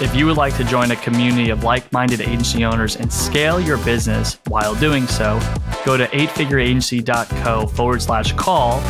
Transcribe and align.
If 0.00 0.16
you 0.16 0.26
would 0.26 0.36
like 0.36 0.56
to 0.56 0.64
join 0.64 0.90
a 0.90 0.96
community 0.96 1.50
of 1.50 1.62
like 1.62 1.92
minded 1.92 2.20
agency 2.20 2.64
owners 2.64 2.96
and 2.96 3.12
scale 3.12 3.60
your 3.60 3.78
business 3.78 4.38
while 4.48 4.74
doing 4.74 5.06
so, 5.06 5.38
go 5.84 5.96
to 5.96 6.06
eightfigureagency.co 6.08 7.66
forward 7.68 8.02
slash 8.02 8.32
call 8.32 8.80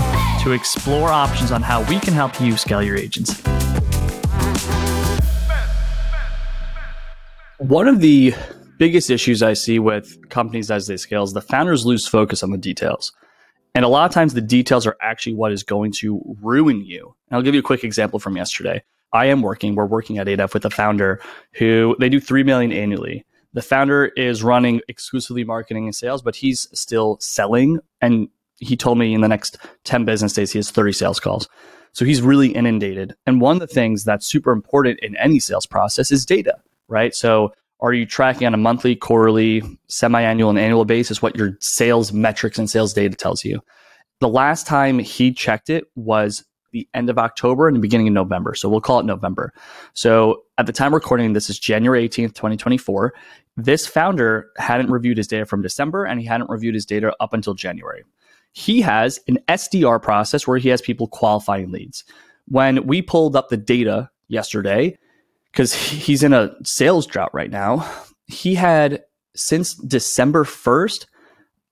to 0.43 0.53
explore 0.53 1.11
options 1.11 1.53
on 1.53 1.61
how 1.61 1.83
we 1.89 1.99
can 1.99 2.15
help 2.15 2.41
you 2.41 2.57
scale 2.57 2.83
your 2.83 2.97
agency. 2.97 3.43
One 7.59 7.89
of 7.89 8.01
the 8.01 8.35
biggest 8.79 9.11
issues 9.11 9.43
I 9.43 9.53
see 9.53 9.79
with 9.79 10.29
companies 10.31 10.71
as 10.71 10.87
they 10.87 10.97
scale 10.97 11.25
is 11.25 11.33
the 11.33 11.43
founders 11.43 11.85
lose 11.85 12.07
focus 12.07 12.43
on 12.43 12.51
the 12.51 12.59
details. 12.59 13.13
And 13.75 13.85
a 13.85 13.89
lot 13.89 14.05
of 14.05 14.15
times 14.15 14.35
the 14.35 14.41
details 14.41 14.87
are 14.87 14.97
actually 15.01 15.35
what 15.35 15.53
is 15.53 15.63
going 15.63 15.93
to 15.99 16.21
ruin 16.41 16.85
you. 16.85 17.15
And 17.29 17.37
I'll 17.37 17.43
give 17.43 17.55
you 17.55 17.61
a 17.61 17.63
quick 17.63 17.85
example 17.85 18.19
from 18.19 18.37
yesterday. 18.37 18.83
I 19.13 19.27
am 19.27 19.43
working, 19.43 19.75
we're 19.75 19.87
working 19.87 20.19
at 20.19 20.27
8F 20.27 20.55
with 20.55 20.65
a 20.65 20.71
founder 20.71 21.21
who 21.55 21.97
they 21.99 22.09
do 22.09 22.21
3 22.21 22.43
million 22.45 22.73
annually. 22.73 23.25
The 23.53 23.63
founder 23.63 24.07
is 24.17 24.43
running 24.43 24.81
exclusively 24.89 25.45
marketing 25.45 25.85
and 25.85 25.95
sales, 25.95 26.23
but 26.23 26.37
he's 26.37 26.69
still 26.73 27.19
selling. 27.21 27.79
And 28.01 28.29
he 28.57 28.77
told 28.77 28.99
me 28.99 29.13
in 29.13 29.21
the 29.21 29.29
next 29.29 29.59
10 29.85 30.05
business 30.05 30.33
days, 30.33 30.53
he 30.53 30.59
has 30.59 30.71
30 30.71 30.93
sales 30.93 31.21
calls. 31.21 31.49
So 31.93 32.07
he's 32.07 32.23
really 32.23 32.49
inundated. 32.49 33.15
And 33.27 33.41
one 33.41 33.57
of 33.57 33.61
the 33.61 33.67
things 33.67 34.05
that's 34.05 34.27
super 34.27 34.53
important 34.53 35.01
in 35.01 35.15
any 35.17 35.39
sales 35.39 35.67
process 35.67 36.11
is 36.11 36.25
data 36.25 36.57
right? 36.93 37.15
So 37.15 37.53
are 37.81 37.93
you 37.93 38.07
tracking 38.07 38.47
on 38.47 38.55
a 38.55 38.59
monthly, 38.59 38.95
quarterly, 38.95 39.63
semi-annual, 39.89 40.51
and 40.51 40.59
annual 40.59 40.85
basis 40.85 41.21
what 41.21 41.35
your 41.35 41.57
sales 41.59 42.13
metrics 42.13 42.59
and 42.59 42.71
sales 42.71 42.93
data 42.93 43.17
tells 43.17 43.45
you? 43.45 43.61
The 44.21 44.29
last 44.29 44.67
time 44.67 45.01
he 45.01 45.33
checked 45.33 45.69
it 45.69 45.85
was 45.97 46.45
the 46.73 46.89
end 46.95 47.09
of 47.09 47.19
October 47.19 47.69
and 47.69 47.77
the 47.77 47.81
beginning 47.81 48.09
of 48.09 48.15
November. 48.15 48.55
So 48.55 48.69
we'll 48.69 48.81
call 48.81 48.99
it 48.99 49.07
November. 49.07 49.53
So 49.95 50.43
at 50.59 50.67
the 50.67 50.73
time 50.73 50.93
recording, 50.93 51.33
this 51.33 51.49
is 51.49 51.59
January 51.59 52.09
18th, 52.09 52.35
2024. 52.35 53.15
This 53.57 53.87
founder 53.87 54.51
hadn't 54.57 54.91
reviewed 54.91 55.19
his 55.19 55.27
data 55.27 55.47
from 55.47 55.63
December 55.63 56.05
and 56.05 56.21
he 56.21 56.27
hadn't 56.27 56.51
reviewed 56.51 56.75
his 56.75 56.87
data 56.87 57.15
up 57.21 57.33
until 57.33 57.55
January. 57.55 58.03
He 58.53 58.81
has 58.81 59.21
an 59.29 59.39
SDR 59.49 60.03
process 60.03 60.47
where 60.47 60.59
he 60.59 60.69
has 60.71 60.83
people 60.83 61.07
qualifying 61.07 61.71
leads. 61.71 62.05
When 62.49 62.87
we 62.87 63.03
pulled 63.03 63.37
up 63.37 63.49
the 63.49 63.57
data 63.57 64.11
yesterday, 64.29 64.99
because 65.53 65.75
he's 65.75 66.23
in 66.23 66.33
a 66.33 66.55
sales 66.65 67.07
drought 67.07 67.33
right 67.33 67.51
now. 67.51 67.89
He 68.27 68.55
had 68.55 69.03
since 69.37 69.75
December 69.75 70.45
1st, 70.45 71.07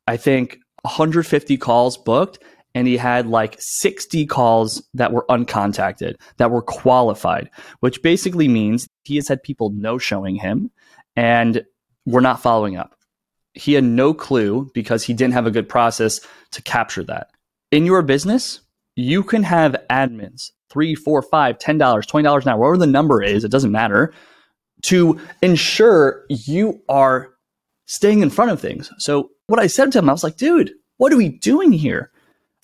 I 0.06 0.16
think 0.16 0.58
150 0.82 1.56
calls 1.56 1.96
booked, 1.96 2.38
and 2.74 2.86
he 2.86 2.96
had 2.96 3.26
like 3.26 3.56
60 3.58 4.26
calls 4.26 4.82
that 4.94 5.12
were 5.12 5.26
uncontacted, 5.28 6.16
that 6.36 6.50
were 6.50 6.62
qualified, 6.62 7.50
which 7.80 8.02
basically 8.02 8.48
means 8.48 8.88
he 9.04 9.16
has 9.16 9.28
had 9.28 9.42
people 9.42 9.70
no 9.70 9.98
showing 9.98 10.36
him 10.36 10.70
and 11.16 11.64
we're 12.06 12.20
not 12.20 12.42
following 12.42 12.76
up. 12.76 12.94
He 13.54 13.72
had 13.72 13.84
no 13.84 14.14
clue 14.14 14.70
because 14.74 15.02
he 15.02 15.12
didn't 15.12 15.34
have 15.34 15.46
a 15.46 15.50
good 15.50 15.68
process 15.68 16.20
to 16.52 16.62
capture 16.62 17.02
that. 17.04 17.30
In 17.70 17.84
your 17.84 18.02
business, 18.02 18.60
you 18.96 19.22
can 19.22 19.42
have 19.42 19.76
admins 19.90 20.50
three, 20.70 20.94
four, 20.94 21.20
five, 21.20 21.58
ten 21.58 21.78
dollars, 21.78 22.06
twenty 22.06 22.24
dollars 22.24 22.46
an 22.46 22.52
hour, 22.52 22.58
whatever 22.58 22.78
the 22.78 22.86
number 22.86 23.22
is, 23.22 23.44
it 23.44 23.50
doesn't 23.50 23.72
matter, 23.72 24.14
to 24.82 25.20
ensure 25.42 26.24
you 26.28 26.80
are 26.88 27.30
staying 27.86 28.20
in 28.20 28.30
front 28.30 28.52
of 28.52 28.60
things. 28.60 28.90
So 28.98 29.30
what 29.48 29.60
I 29.60 29.66
said 29.66 29.92
to 29.92 29.98
him, 29.98 30.08
I 30.08 30.12
was 30.12 30.24
like, 30.24 30.36
dude, 30.36 30.72
what 30.98 31.12
are 31.12 31.16
we 31.16 31.28
doing 31.28 31.72
here? 31.72 32.12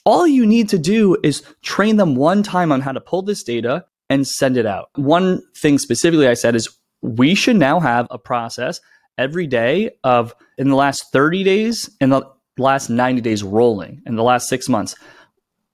All 0.06 0.26
you 0.26 0.46
need 0.46 0.68
to 0.70 0.78
do 0.78 1.16
is 1.22 1.42
train 1.62 1.96
them 1.96 2.14
one 2.14 2.42
time 2.42 2.70
on 2.70 2.80
how 2.80 2.92
to 2.92 3.00
pull 3.00 3.22
this 3.22 3.42
data 3.42 3.84
and 4.08 4.26
send 4.26 4.56
it 4.56 4.64
out. 4.64 4.88
One 4.94 5.42
thing 5.56 5.78
specifically 5.78 6.28
I 6.28 6.34
said 6.34 6.54
is 6.54 6.68
we 7.02 7.34
should 7.34 7.56
now 7.56 7.80
have 7.80 8.06
a 8.10 8.18
process 8.18 8.80
every 9.18 9.48
day 9.48 9.90
of 10.04 10.32
in 10.58 10.68
the 10.70 10.76
last 10.76 11.12
30 11.12 11.42
days 11.42 11.90
in 12.00 12.10
the 12.10 12.22
last 12.56 12.88
90 12.88 13.20
days 13.20 13.42
rolling 13.42 14.02
in 14.06 14.14
the 14.14 14.22
last 14.22 14.48
six 14.48 14.68
months 14.68 14.94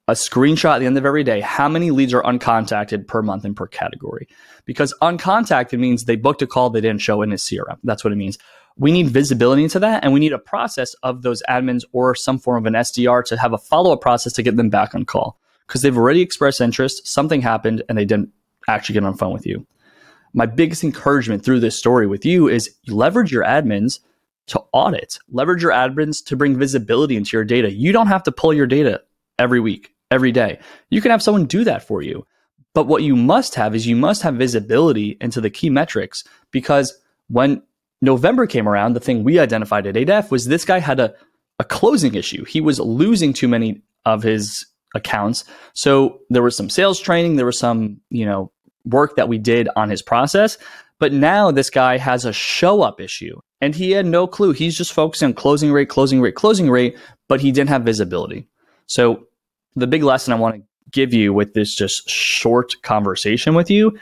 a 0.08 0.12
screenshot 0.12 0.74
at 0.74 0.78
the 0.78 0.86
end 0.86 0.98
of 0.98 1.06
every 1.06 1.24
day 1.24 1.40
how 1.40 1.68
many 1.68 1.90
leads 1.90 2.12
are 2.12 2.22
uncontacted 2.22 3.06
per 3.06 3.22
month 3.22 3.44
and 3.44 3.56
per 3.56 3.66
category. 3.66 4.28
Because 4.64 4.94
uncontacted 5.00 5.78
means 5.78 6.04
they 6.04 6.16
booked 6.16 6.42
a 6.42 6.46
call 6.46 6.70
they 6.70 6.80
didn't 6.80 7.02
show 7.02 7.22
in 7.22 7.30
his 7.30 7.42
CRM. 7.42 7.78
That's 7.84 8.02
what 8.02 8.12
it 8.12 8.16
means. 8.16 8.38
We 8.76 8.92
need 8.92 9.08
visibility 9.08 9.62
into 9.62 9.78
that, 9.80 10.04
and 10.04 10.12
we 10.12 10.20
need 10.20 10.32
a 10.32 10.38
process 10.38 10.94
of 11.02 11.22
those 11.22 11.42
admins 11.48 11.82
or 11.92 12.14
some 12.14 12.38
form 12.38 12.62
of 12.62 12.66
an 12.66 12.74
SDR 12.74 13.24
to 13.26 13.36
have 13.36 13.52
a 13.52 13.58
follow 13.58 13.92
up 13.92 14.00
process 14.00 14.32
to 14.34 14.42
get 14.42 14.56
them 14.56 14.70
back 14.70 14.94
on 14.94 15.04
call 15.04 15.38
because 15.66 15.82
they've 15.82 15.96
already 15.96 16.20
expressed 16.20 16.60
interest, 16.60 17.06
something 17.06 17.40
happened, 17.40 17.82
and 17.88 17.96
they 17.96 18.04
didn't 18.04 18.30
actually 18.68 18.94
get 18.94 19.04
on 19.04 19.16
phone 19.16 19.32
with 19.32 19.46
you. 19.46 19.66
My 20.34 20.46
biggest 20.46 20.82
encouragement 20.82 21.44
through 21.44 21.60
this 21.60 21.78
story 21.78 22.06
with 22.06 22.24
you 22.24 22.48
is 22.48 22.74
leverage 22.88 23.30
your 23.30 23.44
admins 23.44 24.00
to 24.46 24.62
audit, 24.72 25.18
leverage 25.30 25.62
your 25.62 25.72
admins 25.72 26.24
to 26.24 26.36
bring 26.36 26.58
visibility 26.58 27.16
into 27.16 27.36
your 27.36 27.44
data. 27.44 27.70
You 27.70 27.92
don't 27.92 28.06
have 28.06 28.22
to 28.24 28.32
pull 28.32 28.52
your 28.52 28.66
data 28.66 29.02
every 29.38 29.60
week 29.60 29.92
every 30.12 30.30
day. 30.30 30.58
You 30.90 31.00
can 31.00 31.10
have 31.10 31.22
someone 31.22 31.46
do 31.46 31.64
that 31.64 31.86
for 31.86 32.02
you. 32.02 32.26
But 32.74 32.86
what 32.86 33.02
you 33.02 33.16
must 33.16 33.54
have 33.54 33.74
is 33.74 33.86
you 33.86 33.96
must 33.96 34.22
have 34.22 34.34
visibility 34.34 35.16
into 35.20 35.40
the 35.40 35.50
key 35.50 35.70
metrics 35.70 36.22
because 36.50 36.96
when 37.28 37.62
November 38.02 38.46
came 38.46 38.68
around, 38.68 38.92
the 38.92 39.00
thing 39.00 39.24
we 39.24 39.38
identified 39.38 39.86
at 39.86 39.94
8F 39.94 40.30
was 40.30 40.44
this 40.44 40.64
guy 40.64 40.80
had 40.80 41.00
a, 41.00 41.14
a 41.58 41.64
closing 41.64 42.14
issue. 42.14 42.44
He 42.44 42.60
was 42.60 42.78
losing 42.80 43.32
too 43.32 43.48
many 43.48 43.80
of 44.04 44.22
his 44.22 44.66
accounts. 44.94 45.44
So 45.72 46.20
there 46.28 46.42
was 46.42 46.56
some 46.56 46.68
sales 46.68 47.00
training, 47.00 47.36
there 47.36 47.46
was 47.46 47.58
some, 47.58 48.00
you 48.10 48.26
know, 48.26 48.50
work 48.84 49.16
that 49.16 49.28
we 49.28 49.38
did 49.38 49.68
on 49.76 49.88
his 49.88 50.02
process. 50.02 50.58
But 50.98 51.12
now 51.12 51.50
this 51.50 51.70
guy 51.70 51.96
has 51.96 52.24
a 52.24 52.32
show 52.32 52.82
up 52.82 53.00
issue 53.00 53.40
and 53.60 53.74
he 53.74 53.92
had 53.92 54.06
no 54.06 54.26
clue. 54.26 54.52
He's 54.52 54.76
just 54.76 54.92
focusing 54.92 55.26
on 55.26 55.34
closing 55.34 55.72
rate, 55.72 55.88
closing 55.88 56.20
rate, 56.20 56.34
closing 56.34 56.68
rate, 56.68 56.98
but 57.28 57.40
he 57.40 57.52
didn't 57.52 57.70
have 57.70 57.82
visibility. 57.82 58.48
So 58.86 59.26
the 59.76 59.86
big 59.86 60.02
lesson 60.02 60.32
I 60.32 60.36
want 60.36 60.56
to 60.56 60.62
give 60.90 61.14
you 61.14 61.32
with 61.32 61.54
this 61.54 61.74
just 61.74 62.08
short 62.10 62.74
conversation 62.82 63.54
with 63.54 63.70
you, 63.70 63.98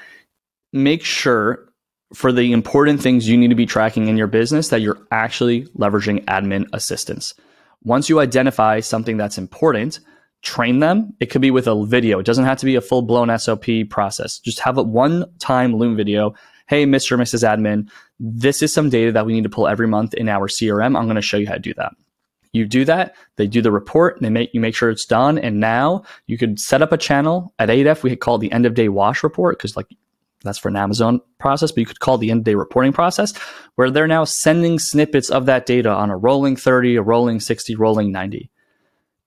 make 0.73 1.05
sure 1.05 1.70
for 2.15 2.33
the 2.33 2.53
important 2.53 3.01
things 3.01 3.29
you 3.29 3.37
need 3.37 3.49
to 3.49 3.55
be 3.55 3.67
tracking 3.67 4.09
in 4.09 4.17
your 4.17 4.27
business 4.27 4.69
that 4.69 4.81
you're 4.81 5.07
actually 5.11 5.63
leveraging 5.79 6.25
admin 6.25 6.67
assistance. 6.73 7.35
Once 7.83 8.09
you 8.09 8.21
identify 8.21 8.81
something 8.81 9.17
that's 9.17 9.39
important, 9.39 10.01
train 10.43 10.81
them. 10.81 11.15
It 11.21 11.27
could 11.27 11.41
be 11.41 11.51
with 11.51 11.67
a 11.67 11.87
video. 11.87 12.19
It 12.19 12.27
doesn't 12.27 12.45
have 12.45 12.59
to 12.59 12.67
be 12.67 12.75
a 12.75 12.81
full 12.81 13.03
blown 13.03 13.37
SOP 13.39 13.67
process. 13.89 14.39
Just 14.39 14.61
have 14.61 14.79
a 14.79 14.83
one 14.83 15.25
time 15.39 15.77
Loom 15.77 15.97
video. 15.97 16.35
Hey, 16.67 16.87
Mr. 16.87 17.13
or 17.13 17.19
Mrs. 17.19 17.43
Admin, 17.43 17.91
this 18.21 18.63
is 18.63 18.73
some 18.73 18.91
data 18.91 19.13
that 19.13 19.27
we 19.27 19.33
need 19.33 19.43
to 19.43 19.49
pull 19.49 19.67
every 19.67 19.89
month 19.89 20.15
in 20.15 20.29
our 20.29 20.47
CRM. 20.47 20.97
I'm 20.97 21.07
going 21.07 21.17
to 21.17 21.23
show 21.23 21.37
you 21.37 21.49
how 21.49 21.55
to 21.55 21.61
do 21.61 21.75
that. 21.75 21.93
You 22.53 22.67
do 22.67 22.85
that, 22.85 23.15
they 23.37 23.47
do 23.47 23.63
the 23.63 23.71
report, 23.71 24.19
they 24.21 24.29
make 24.29 24.53
you 24.53 24.61
make 24.61 24.75
sure 24.75 24.91
it's 24.91 25.05
done, 25.05 25.39
and 25.39 25.61
now 25.61 26.03
you 26.27 26.37
could 26.37 26.59
set 26.59 26.83
up 26.83 26.91
a 26.91 26.99
channel 26.99 27.55
at 27.61 27.69
8F. 27.69 28.03
We 28.03 28.15
call 28.17 28.37
it 28.37 28.39
the 28.41 28.51
end 28.51 28.67
of 28.67 28.75
day 28.75 28.89
wash 28.89 29.23
report 29.23 29.57
because 29.57 29.77
like 29.77 29.87
that's 30.43 30.59
for 30.59 30.69
an 30.69 30.77
Amazon 30.77 31.21
process, 31.39 31.71
but 31.71 31.79
you 31.79 31.87
could 31.87 32.01
call 32.01 32.19
the 32.19 32.31
end 32.31 32.41
of 32.41 32.45
day 32.45 32.55
reporting 32.55 32.93
process 32.93 33.37
where 33.75 33.91
they're 33.91 34.07
now 34.07 34.25
sending 34.25 34.79
snippets 34.79 35.31
of 35.31 35.47
that 35.47 35.67
data 35.67 35.91
on 35.91 36.11
a 36.11 36.17
rolling 36.17 36.57
30, 36.57 36.97
a 36.97 37.03
rolling 37.03 37.41
60, 37.41 37.75
rolling 37.77 38.13
90. 38.13 38.51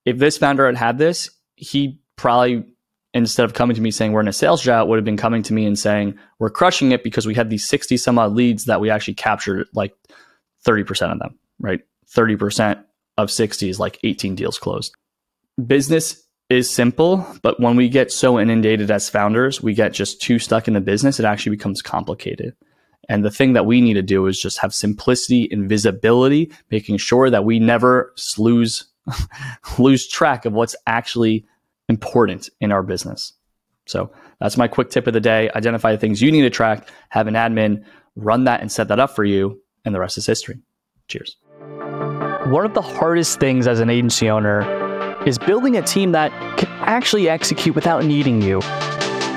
If 0.04 0.18
this 0.18 0.38
founder 0.38 0.66
had 0.66 0.76
had 0.76 0.98
this, 0.98 1.30
he 1.56 2.00
probably 2.16 2.64
instead 3.14 3.44
of 3.44 3.54
coming 3.54 3.76
to 3.76 3.80
me 3.80 3.92
saying 3.92 4.12
we're 4.12 4.20
in 4.20 4.28
a 4.28 4.32
sales 4.32 4.60
drought, 4.62 4.88
would 4.88 4.98
have 4.98 5.04
been 5.04 5.16
coming 5.16 5.42
to 5.44 5.54
me 5.54 5.64
and 5.64 5.78
saying 5.78 6.18
we're 6.40 6.50
crushing 6.50 6.90
it 6.90 7.04
because 7.04 7.26
we 7.26 7.34
had 7.34 7.48
these 7.48 7.66
60 7.68 7.96
some 7.96 8.18
odd 8.18 8.32
leads 8.32 8.64
that 8.64 8.80
we 8.80 8.90
actually 8.90 9.14
captured 9.14 9.68
like 9.72 9.94
30% 10.66 11.12
of 11.12 11.20
them, 11.20 11.38
right? 11.60 11.80
30% 12.12 12.82
of 13.16 13.30
60 13.30 13.68
is 13.68 13.78
like 13.78 13.98
18 14.02 14.34
deals 14.34 14.58
closed. 14.58 14.92
Business 15.64 16.23
is 16.50 16.70
simple, 16.70 17.26
but 17.42 17.58
when 17.58 17.76
we 17.76 17.88
get 17.88 18.12
so 18.12 18.38
inundated 18.38 18.90
as 18.90 19.08
founders, 19.08 19.62
we 19.62 19.74
get 19.74 19.92
just 19.92 20.20
too 20.20 20.38
stuck 20.38 20.68
in 20.68 20.74
the 20.74 20.80
business, 20.80 21.18
it 21.18 21.24
actually 21.24 21.56
becomes 21.56 21.82
complicated. 21.82 22.54
And 23.08 23.24
the 23.24 23.30
thing 23.30 23.52
that 23.54 23.66
we 23.66 23.80
need 23.80 23.94
to 23.94 24.02
do 24.02 24.26
is 24.26 24.40
just 24.40 24.58
have 24.58 24.74
simplicity 24.74 25.48
and 25.50 25.68
visibility, 25.68 26.52
making 26.70 26.98
sure 26.98 27.30
that 27.30 27.44
we 27.44 27.58
never 27.58 28.14
lose 28.38 28.86
lose 29.78 30.08
track 30.08 30.46
of 30.46 30.54
what's 30.54 30.74
actually 30.86 31.44
important 31.90 32.48
in 32.60 32.72
our 32.72 32.82
business. 32.82 33.34
So 33.86 34.10
that's 34.40 34.56
my 34.56 34.66
quick 34.66 34.88
tip 34.88 35.06
of 35.06 35.12
the 35.12 35.20
day. 35.20 35.50
Identify 35.54 35.92
the 35.92 35.98
things 35.98 36.22
you 36.22 36.32
need 36.32 36.42
to 36.42 36.50
track, 36.50 36.88
have 37.10 37.26
an 37.26 37.34
admin 37.34 37.84
run 38.16 38.44
that 38.44 38.62
and 38.62 38.72
set 38.72 38.88
that 38.88 39.00
up 39.00 39.14
for 39.14 39.24
you, 39.24 39.60
and 39.84 39.94
the 39.94 40.00
rest 40.00 40.16
is 40.16 40.26
history. 40.26 40.58
Cheers. 41.08 41.36
one 42.46 42.64
of 42.64 42.72
the 42.72 42.80
hardest 42.80 43.38
things 43.40 43.66
as 43.66 43.80
an 43.80 43.90
agency 43.90 44.30
owner 44.30 44.83
is 45.26 45.38
building 45.38 45.76
a 45.76 45.82
team 45.82 46.12
that 46.12 46.30
can 46.58 46.68
actually 46.80 47.28
execute 47.28 47.74
without 47.74 48.04
needing 48.04 48.42
you, 48.42 48.60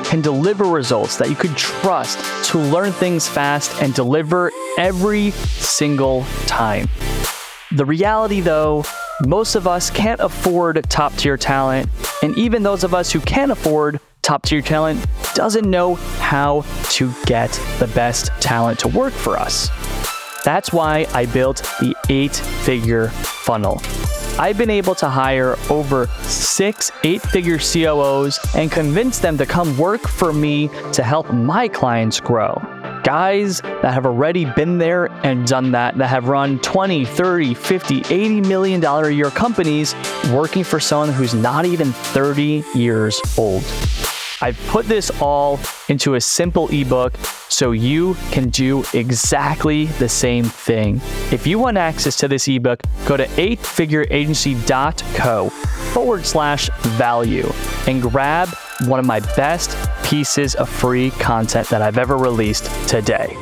can 0.03 0.21
deliver 0.21 0.65
results 0.65 1.17
that 1.17 1.29
you 1.29 1.35
could 1.35 1.55
trust 1.55 2.19
to 2.49 2.57
learn 2.57 2.91
things 2.91 3.27
fast 3.27 3.81
and 3.81 3.93
deliver 3.93 4.51
every 4.77 5.31
single 5.31 6.23
time. 6.45 6.87
The 7.71 7.85
reality, 7.85 8.41
though, 8.41 8.83
most 9.25 9.55
of 9.55 9.67
us 9.67 9.89
can't 9.89 10.21
afford 10.21 10.89
top 10.89 11.13
tier 11.15 11.37
talent, 11.37 11.89
and 12.21 12.37
even 12.37 12.63
those 12.63 12.83
of 12.83 12.93
us 12.93 13.11
who 13.11 13.19
can 13.19 13.51
afford 13.51 13.99
top 14.21 14.43
tier 14.43 14.61
talent 14.61 15.05
doesn't 15.33 15.69
know 15.69 15.95
how 15.95 16.61
to 16.89 17.11
get 17.25 17.51
the 17.79 17.87
best 17.95 18.31
talent 18.41 18.79
to 18.79 18.87
work 18.89 19.13
for 19.13 19.37
us. 19.37 19.69
That's 20.43 20.71
why 20.71 21.07
I 21.13 21.25
built 21.25 21.57
the 21.79 21.95
eight 22.09 22.35
figure 22.35 23.09
funnel. 23.09 23.81
I've 24.39 24.57
been 24.57 24.69
able 24.69 24.93
to 24.95 25.09
hire 25.09 25.55
over 25.71 26.05
six 26.21 26.91
eight 27.03 27.23
figure 27.23 27.57
COOs 27.57 28.39
and 28.53 28.71
convince 28.71 29.17
them 29.17 29.35
to 29.39 29.47
come 29.47 29.75
work 29.79 30.07
for 30.07 30.31
me 30.31 30.69
to 30.93 31.01
help 31.01 31.33
my 31.33 31.67
clients 31.67 32.19
grow. 32.19 32.53
Guys 33.03 33.61
that 33.61 33.93
have 33.93 34.05
already 34.05 34.45
been 34.45 34.77
there 34.77 35.07
and 35.25 35.47
done 35.47 35.71
that, 35.71 35.97
that 35.97 36.07
have 36.07 36.27
run 36.27 36.59
20, 36.59 37.03
30, 37.05 37.55
50, 37.55 37.97
80 38.13 38.41
million 38.41 38.79
dollar 38.79 39.07
a 39.07 39.13
year 39.13 39.31
companies 39.31 39.95
working 40.31 40.63
for 40.63 40.79
someone 40.79 41.11
who's 41.11 41.33
not 41.33 41.65
even 41.65 41.91
30 41.91 42.63
years 42.75 43.19
old. 43.39 43.63
I've 44.39 44.59
put 44.67 44.85
this 44.85 45.09
all 45.19 45.59
into 45.89 46.13
a 46.13 46.21
simple 46.21 46.67
ebook 46.69 47.13
so 47.49 47.71
you 47.71 48.15
can 48.31 48.49
do 48.49 48.83
exactly 48.93 49.85
the 49.85 50.09
same 50.09 50.45
thing. 50.45 51.01
If 51.31 51.47
you 51.47 51.59
want 51.59 51.77
access 51.77 52.17
to 52.17 52.27
this 52.27 52.47
ebook, 52.47 52.81
go 53.05 53.15
to 53.17 53.25
eightfigureagency.co 53.25 55.49
forward 55.93 56.25
slash 56.25 56.69
value 56.81 57.47
and 57.87 58.01
grab 58.01 58.49
one 58.85 58.99
of 58.99 59.05
my 59.05 59.19
best 59.35 59.77
pieces 60.03 60.55
of 60.55 60.69
free 60.69 61.11
content 61.11 61.69
that 61.69 61.81
I've 61.81 61.97
ever 61.97 62.17
released 62.17 62.65
today. 62.87 63.35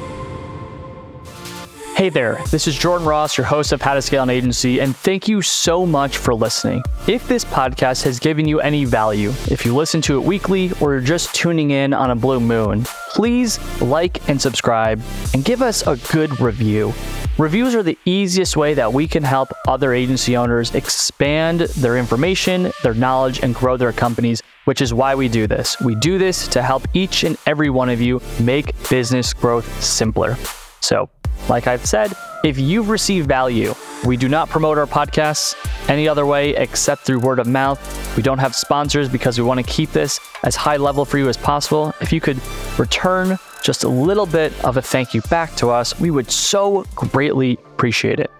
Hey 1.95 2.09
there, 2.09 2.43
this 2.51 2.67
is 2.67 2.77
Jordan 2.77 3.07
Ross, 3.07 3.37
your 3.37 3.45
host 3.45 3.71
of 3.71 3.81
How 3.81 3.93
to 3.93 4.01
Scale 4.01 4.23
an 4.23 4.29
Agency, 4.29 4.81
and 4.81 4.93
thank 4.93 5.29
you 5.29 5.41
so 5.41 5.85
much 5.85 6.17
for 6.17 6.35
listening. 6.35 6.83
If 7.07 7.25
this 7.29 7.45
podcast 7.45 8.03
has 8.03 8.19
given 8.19 8.45
you 8.45 8.59
any 8.59 8.83
value, 8.83 9.29
if 9.49 9.65
you 9.65 9.73
listen 9.73 10.01
to 10.01 10.19
it 10.19 10.25
weekly 10.25 10.73
or 10.81 10.91
you're 10.91 10.99
just 10.99 11.33
tuning 11.33 11.71
in 11.71 11.93
on 11.93 12.11
a 12.11 12.15
blue 12.15 12.41
moon, 12.41 12.83
please 13.11 13.61
like 13.81 14.27
and 14.27 14.41
subscribe 14.41 15.01
and 15.33 15.45
give 15.45 15.61
us 15.61 15.87
a 15.87 15.95
good 16.11 16.37
review. 16.41 16.93
Reviews 17.37 17.73
are 17.73 17.83
the 17.83 17.97
easiest 18.03 18.57
way 18.57 18.73
that 18.73 18.91
we 18.91 19.07
can 19.07 19.23
help 19.23 19.53
other 19.65 19.93
agency 19.93 20.35
owners 20.35 20.75
expand 20.75 21.61
their 21.61 21.97
information, 21.97 22.73
their 22.83 22.93
knowledge, 22.93 23.39
and 23.41 23.55
grow 23.55 23.77
their 23.77 23.93
companies, 23.93 24.43
which 24.65 24.81
is 24.81 24.93
why 24.93 25.15
we 25.15 25.29
do 25.29 25.47
this. 25.47 25.79
We 25.79 25.95
do 25.95 26.17
this 26.17 26.49
to 26.49 26.61
help 26.61 26.89
each 26.93 27.23
and 27.23 27.37
every 27.45 27.69
one 27.69 27.87
of 27.87 28.01
you 28.01 28.21
make 28.41 28.73
business 28.89 29.31
growth 29.31 29.81
simpler. 29.81 30.35
So, 30.81 31.09
like 31.49 31.67
I've 31.67 31.85
said, 31.85 32.13
if 32.43 32.57
you've 32.59 32.89
received 32.89 33.27
value, 33.27 33.73
we 34.05 34.17
do 34.17 34.29
not 34.29 34.49
promote 34.49 34.77
our 34.77 34.85
podcasts 34.85 35.55
any 35.89 36.07
other 36.07 36.25
way 36.25 36.55
except 36.55 37.03
through 37.03 37.19
word 37.19 37.39
of 37.39 37.47
mouth. 37.47 37.79
We 38.17 38.23
don't 38.23 38.39
have 38.39 38.55
sponsors 38.55 39.09
because 39.09 39.37
we 39.37 39.45
want 39.45 39.65
to 39.65 39.71
keep 39.71 39.91
this 39.91 40.19
as 40.43 40.55
high 40.55 40.77
level 40.77 41.05
for 41.05 41.17
you 41.17 41.27
as 41.29 41.37
possible. 41.37 41.93
If 42.01 42.13
you 42.13 42.21
could 42.21 42.39
return 42.77 43.37
just 43.63 43.83
a 43.83 43.89
little 43.89 44.25
bit 44.25 44.53
of 44.63 44.77
a 44.77 44.81
thank 44.81 45.13
you 45.13 45.21
back 45.23 45.55
to 45.55 45.69
us, 45.69 45.99
we 45.99 46.11
would 46.11 46.29
so 46.29 46.85
greatly 46.95 47.53
appreciate 47.73 48.19
it. 48.19 48.31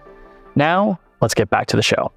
Now, 0.54 1.00
let's 1.20 1.34
get 1.34 1.50
back 1.50 1.66
to 1.68 1.76
the 1.76 1.82
show. 1.82 2.12